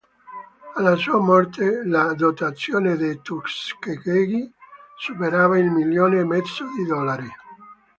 Alla 0.77 0.95
sua 0.95 1.19
morte 1.19 1.83
la 1.83 2.15
dotazione 2.15 2.97
di 2.97 3.21
Tuskegee 3.21 4.51
superava 4.97 5.59
il 5.59 5.69
milione 5.69 6.21
e 6.21 6.23
mezzo 6.23 6.65
di 6.75 6.83
dollari. 6.87 7.29